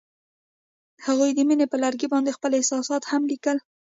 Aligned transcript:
هغوی 1.05 1.31
د 1.35 1.39
مینه 1.47 1.65
پر 1.71 1.79
لرګي 1.83 2.07
باندې 2.13 2.35
خپل 2.37 2.51
احساسات 2.55 3.03
هم 3.11 3.21
لیکل. 3.31 3.57